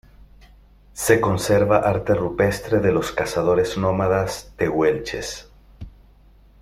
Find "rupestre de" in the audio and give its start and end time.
2.15-2.91